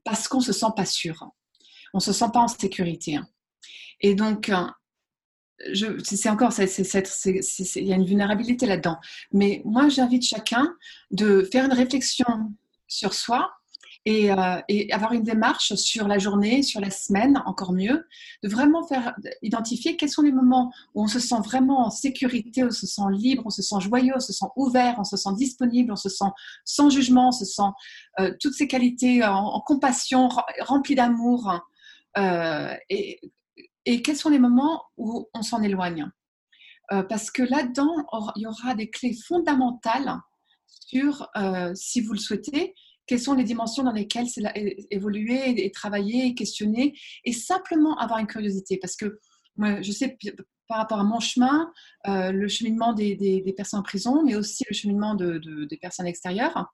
parce 0.04 0.26
qu'on 0.26 0.40
se 0.40 0.52
sent 0.52 0.72
pas 0.74 0.86
sûr. 0.86 1.30
On 1.92 2.00
se 2.00 2.12
sent 2.12 2.30
pas 2.32 2.40
en 2.40 2.48
sécurité. 2.48 3.20
Et 4.00 4.14
donc, 4.14 4.50
c'est 6.02 6.28
encore, 6.28 6.52
il 6.58 7.84
y 7.84 7.92
a 7.92 7.96
une 7.96 8.06
vulnérabilité 8.06 8.66
là-dedans. 8.66 8.98
Mais 9.32 9.62
moi, 9.64 9.88
j'invite 9.88 10.24
chacun 10.24 10.74
de 11.10 11.48
faire 11.50 11.64
une 11.64 11.72
réflexion 11.72 12.26
sur 12.86 13.14
soi 13.14 13.50
et, 14.06 14.30
euh, 14.30 14.60
avoir 14.92 15.12
une 15.12 15.22
démarche 15.22 15.74
sur 15.76 16.06
la 16.08 16.18
journée, 16.18 16.62
sur 16.62 16.80
la 16.80 16.90
semaine, 16.90 17.42
encore 17.46 17.72
mieux, 17.72 18.06
de 18.42 18.48
vraiment 18.48 18.86
faire 18.86 19.14
identifier 19.42 19.96
quels 19.96 20.10
sont 20.10 20.22
les 20.22 20.32
moments 20.32 20.72
où 20.94 21.04
on 21.04 21.06
se 21.06 21.18
sent 21.18 21.40
vraiment 21.42 21.86
en 21.86 21.90
sécurité, 21.90 22.64
on 22.64 22.70
se 22.70 22.86
sent 22.86 23.02
libre, 23.12 23.44
on 23.46 23.50
se 23.50 23.62
sent 23.62 23.80
joyeux, 23.80 24.12
on 24.14 24.20
se 24.20 24.32
sent 24.32 24.46
ouvert, 24.56 24.96
on 24.98 25.04
se 25.04 25.16
sent 25.16 25.30
disponible, 25.36 25.92
on 25.92 25.96
se 25.96 26.10
sent 26.10 26.30
sans 26.64 26.90
jugement, 26.90 27.28
on 27.28 27.32
se 27.32 27.46
sent 27.46 27.62
euh, 28.20 28.32
toutes 28.40 28.54
ces 28.54 28.68
qualités 28.68 29.24
en, 29.24 29.60
compassion, 29.60 30.28
rempli 30.60 30.94
d'amour. 30.94 31.60
Euh, 32.18 32.74
et 32.90 33.20
et 33.86 34.02
quels 34.02 34.16
sont 34.16 34.30
les 34.30 34.38
moments 34.38 34.82
où 34.96 35.28
on 35.34 35.42
s'en 35.42 35.62
éloigne? 35.62 36.10
Parce 37.08 37.30
que 37.30 37.42
là-dedans, 37.42 37.94
il 38.36 38.42
y 38.42 38.46
aura 38.46 38.74
des 38.74 38.90
clés 38.90 39.16
fondamentales 39.26 40.18
sur, 40.66 41.26
si 41.74 42.02
vous 42.02 42.12
le 42.12 42.18
souhaitez, 42.18 42.74
quelles 43.06 43.20
sont 43.20 43.34
les 43.34 43.44
dimensions 43.44 43.84
dans 43.84 43.92
lesquelles 43.92 44.26
évoluer 44.90 45.70
travailler 45.72 46.34
questionner 46.34 46.94
et 47.24 47.32
simplement 47.32 47.96
avoir 47.96 48.18
une 48.18 48.26
curiosité. 48.26 48.76
Parce 48.76 48.96
que 48.96 49.18
moi, 49.56 49.80
je 49.82 49.92
sais 49.92 50.18
par 50.68 50.78
rapport 50.78 50.98
à 50.98 51.04
mon 51.04 51.20
chemin, 51.20 51.72
euh, 52.08 52.32
le 52.32 52.48
cheminement 52.48 52.92
des, 52.92 53.54
personnes 53.56 53.80
en 53.80 53.82
prison, 53.82 54.22
mais 54.24 54.34
aussi 54.34 54.64
le 54.68 54.74
cheminement 54.74 55.14
des 55.14 55.78
personnes 55.80 56.06
extérieures. 56.06 56.72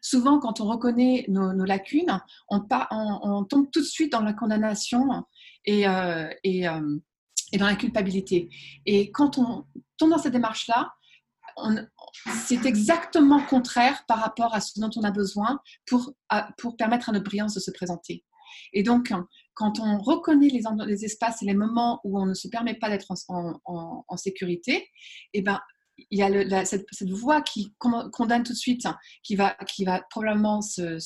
Souvent, 0.00 0.38
quand 0.38 0.60
on 0.60 0.66
reconnaît 0.66 1.24
nos, 1.28 1.52
lacunes, 1.64 2.20
on, 2.48 2.60
tombe 3.44 3.70
tout 3.72 3.80
de 3.80 3.86
suite 3.86 4.12
dans 4.12 4.20
la 4.20 4.34
condamnation 4.34 5.24
et, 5.64 5.86
euh, 5.86 6.28
euh, 6.46 6.98
et 7.52 7.58
dans 7.58 7.66
la 7.66 7.76
culpabilité. 7.76 8.48
Et 8.86 9.10
quand 9.10 9.38
on 9.38 9.64
tombe 9.96 10.10
dans 10.10 10.18
cette 10.18 10.32
démarche-là, 10.32 10.92
c'est 12.46 12.66
exactement 12.66 13.40
contraire 13.46 14.04
par 14.08 14.18
rapport 14.18 14.54
à 14.54 14.60
ce 14.60 14.80
dont 14.80 14.90
on 14.96 15.02
a 15.02 15.12
besoin 15.12 15.60
pour, 15.86 16.14
permettre 16.76 17.10
à 17.10 17.12
notre 17.12 17.24
brillance 17.24 17.54
de 17.54 17.60
se 17.60 17.70
présenter. 17.70 18.24
Et 18.72 18.82
donc, 18.82 19.12
quand 19.54 19.78
on 19.78 19.98
reconnaît 19.98 20.48
les, 20.48 20.62
les 20.86 21.04
espaces 21.04 21.42
et 21.42 21.46
les 21.46 21.54
moments 21.54 22.00
où 22.02 22.18
on 22.20 22.26
ne 22.26 22.34
se 22.34 22.48
permet 22.48 22.74
pas 22.74 22.88
d'être 22.88 23.12
en, 23.28 24.16
sécurité, 24.16 24.88
eh 25.32 25.42
ben, 25.42 25.60
il 25.96 26.18
y 26.18 26.22
a 26.22 26.64
cette, 26.64 26.86
voix 27.10 27.42
qui 27.42 27.74
condamne 27.78 28.42
tout 28.42 28.52
de 28.52 28.58
suite, 28.58 28.86
qui 29.22 29.36
va, 29.36 29.56
qui 29.66 29.84
va 29.84 30.02
probablement 30.10 30.60
se, 30.60 30.98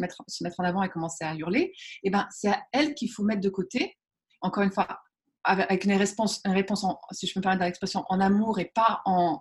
mettre, 0.00 0.22
en 0.58 0.64
avant 0.64 0.82
et 0.82 0.88
commencer 0.88 1.24
à 1.24 1.34
hurler, 1.34 1.72
et 2.02 2.10
ben, 2.10 2.26
c'est 2.30 2.48
à 2.48 2.62
elle 2.72 2.94
qu'il 2.94 3.10
faut 3.10 3.24
mettre 3.24 3.40
de 3.40 3.48
côté, 3.48 3.96
encore 4.40 4.62
une 4.62 4.72
fois, 4.72 5.00
avec 5.44 5.84
une 5.84 5.92
réponse, 5.92 6.40
réponse 6.44 6.84
si 7.12 7.26
je 7.26 7.38
me 7.38 7.42
permettre 7.42 7.64
l'expression, 7.64 8.04
en 8.08 8.20
amour 8.20 8.58
et 8.58 8.72
pas 8.74 9.02
en, 9.04 9.40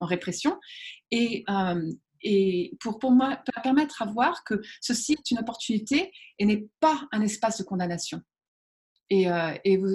en 0.00 0.06
répression. 0.06 0.58
Et, 1.10 1.44
euh, 1.48 1.92
et 2.22 2.76
pour, 2.80 2.98
pour 2.98 3.12
moi, 3.12 3.42
permettre 3.62 4.02
à 4.02 4.06
voir 4.06 4.44
que 4.44 4.60
ceci 4.80 5.12
est 5.12 5.30
une 5.30 5.38
opportunité 5.38 6.12
et 6.38 6.44
n'est 6.44 6.68
pas 6.80 7.08
un 7.12 7.22
espace 7.22 7.58
de 7.58 7.64
condamnation. 7.64 8.20
Et, 9.12 9.28
euh, 9.28 9.52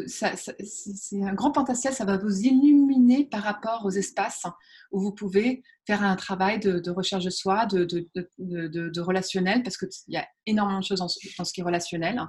c'est 0.08 1.24
un 1.24 1.34
grand 1.34 1.52
potentiel, 1.52 1.94
ça 1.94 2.04
va 2.04 2.18
vous 2.18 2.42
illuminer 2.42 3.24
par 3.24 3.44
rapport 3.44 3.84
aux 3.86 3.92
espaces 3.92 4.44
où 4.92 5.00
vous 5.00 5.14
pouvez 5.14 5.64
faire 5.88 6.04
un 6.04 6.18
travail 6.18 6.60
de, 6.60 6.92
recherche 6.92 7.24
de 7.24 7.30
soi, 7.30 7.66
de, 7.66 9.02
relationnel, 9.02 9.64
parce 9.64 9.78
qu'il 9.78 9.90
y 10.10 10.18
a 10.18 10.28
énormément 10.46 10.80
de 10.80 10.84
choses 10.84 11.00
dans 11.00 11.08
ce, 11.08 11.18
qui 11.54 11.62
est 11.62 11.64
relationnel 11.64 12.22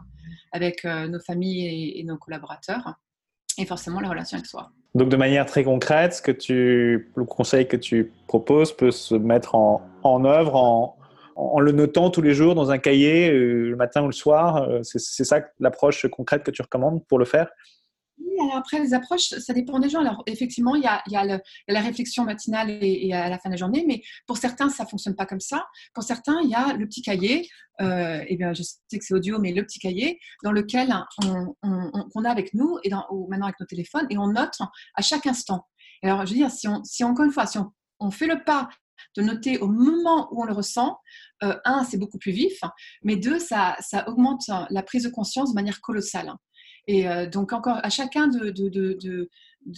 avec 0.53 0.85
euh, 0.85 1.09
nos 1.09 1.21
familles 1.21 1.99
et 1.99 2.05
nos 2.05 2.19
collaborateurs, 2.19 2.95
et 3.59 3.67
forcément 3.67 4.01
la 4.01 4.09
relation 4.09 4.37
avec 4.37 4.47
soi. 4.47 4.71
Donc, 4.95 5.09
de 5.09 5.17
manière 5.17 5.45
très 5.45 5.65
concrète, 5.65 6.15
ce 6.15 6.23
que 6.23 6.31
tu, 6.31 7.11
le 7.17 7.25
conseil 7.25 7.67
que 7.67 7.77
tu 7.77 8.13
proposes 8.29 8.75
peut 8.75 8.93
se 8.93 9.15
mettre 9.17 9.57
en 9.57 10.25
œuvre 10.25 10.55
en, 10.55 10.96
en, 11.37 11.61
le 11.61 11.73
notant 11.73 12.11
tous 12.11 12.23
les 12.23 12.35
jours 12.35 12.55
dans 12.55 12.71
un 12.71 12.79
cahier, 12.79 13.31
euh, 13.31 13.71
le 13.71 13.77
matin 13.77 14.03
ou 14.03 14.07
le 14.07 14.13
soir. 14.13 14.57
Euh, 14.57 14.81
c'est 14.83 15.25
ça 15.25 15.41
l'approche 15.61 16.07
concrète 16.09 16.43
que 16.43 16.51
tu 16.51 16.63
recommandes 16.63 17.05
pour 17.07 17.19
le 17.19 17.25
faire? 17.25 17.49
Alors 18.41 18.57
après, 18.57 18.81
les 18.81 18.95
approches, 18.95 19.29
ça 19.29 19.53
dépend 19.53 19.79
des 19.79 19.89
gens. 19.89 20.01
Alors, 20.01 20.23
effectivement, 20.27 20.75
il 20.75 20.83
y 20.83 20.87
a, 20.87 21.41
la 21.69 21.81
réflexion 21.81 22.25
matinale 22.25 22.71
et, 22.83 23.13
à 23.13 23.29
la 23.29 23.39
fin 23.39 23.49
de 23.49 23.55
la 23.55 23.59
journée, 23.59 23.85
mais 23.87 24.03
pour 24.27 24.37
certains, 24.37 24.69
ça 24.69 24.85
ne 24.85 24.89
fonctionne 24.89 25.15
pas 25.15 25.27
comme 25.27 25.41
ça. 25.41 25.67
Pour 25.95 26.03
certains, 26.03 26.41
il 26.43 26.51
y 26.51 26.55
a 26.55 26.75
le 26.75 26.87
petit 26.87 27.03
cahier, 27.03 27.49
euh, 27.81 28.25
et 28.27 28.37
bien, 28.37 28.53
je 28.55 28.63
sais 28.63 28.99
que 28.99 29.05
c'est 29.05 29.15
audio, 29.15 29.39
mais 29.39 29.53
le 29.53 29.63
petit 29.63 29.79
cahier 29.79 30.19
dans 30.43 30.53
lequel 30.53 30.95
on, 31.23 32.25
a 32.25 32.31
avec 32.31 32.55
nous, 32.55 32.79
et 32.85 32.91
maintenant 32.91 33.47
avec 33.47 33.61
nos 33.61 33.67
téléphones, 33.67 34.07
et 34.11 34.19
on 34.19 34.29
note 34.29 34.59
à 34.95 35.03
chaque 35.03 35.27
instant. 35.27 35.67
alors, 36.03 36.25
je 36.27 36.33
veux 36.33 36.39
dire, 36.39 36.51
si, 36.51 36.69
on, 36.69 36.83
si 36.85 37.05
encore 37.05 37.25
une 37.25 37.33
fois, 37.33 37.47
si 37.47 37.59
on, 38.01 38.11
fait 38.11 38.27
le 38.27 38.45
pas 38.45 38.69
de 39.17 39.23
noter 39.23 39.59
au 39.59 39.69
moment 39.69 40.29
où 40.33 40.43
on 40.43 40.47
le 40.47 40.53
ressent, 40.53 40.99
euh, 41.43 41.57
un, 41.65 41.85
c'est 41.85 41.99
beaucoup 41.99 42.19
plus 42.19 42.33
vif, 42.33 42.61
mais 43.03 43.17
deux, 43.17 43.39
ça, 43.39 43.77
ça 43.81 44.09
augmente 44.09 44.51
la 44.71 44.83
prise 44.83 45.05
de 45.05 45.11
conscience 45.11 45.51
de 45.51 45.55
manière 45.55 45.81
colossale. 45.81 46.33
Et 46.87 47.09
euh, 47.09 47.27
donc, 47.27 47.53
encore 47.53 47.81
à 47.83 47.91
chacun 47.91 48.29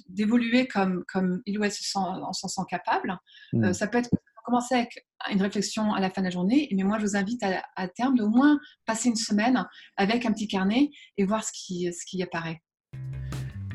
d'évoluer 0.09 0.62
de, 0.62 0.68
comme, 0.68 1.04
comme 1.11 1.42
il 1.46 1.59
ou 1.59 1.64
elle 1.64 1.72
se 1.72 1.83
sent, 1.83 1.98
en 1.98 2.33
s'en 2.33 2.48
sent 2.48 2.62
capable. 2.68 3.18
Euh, 3.54 3.70
mm. 3.70 3.72
ça 3.72 3.87
peut 3.87 3.98
être 3.98 4.11
commencer 4.44 4.74
avec 4.76 5.07
une 5.31 5.42
réflexion 5.42 5.92
à 5.92 6.00
la 6.00 6.09
fin 6.09 6.22
de 6.22 6.26
la 6.26 6.31
journée, 6.31 6.68
mais 6.72 6.83
moi 6.83 6.98
je 6.98 7.04
vous 7.04 7.16
invite 7.16 7.42
à, 7.42 7.88
terme 7.88 8.16
de 8.16 8.22
au 8.22 8.31
moins 8.31 8.59
passer 8.87 9.11
une 9.11 9.16
semaine 9.16 9.62
avec 9.98 10.24
un 10.24 10.33
petit 10.33 10.48
carnet 10.48 10.90
et 11.18 11.26
voir 11.26 11.44
ce 11.44 11.52
qui, 11.52 11.92
ce 11.92 12.07
qui 12.07 12.22
apparaît. 12.22 12.62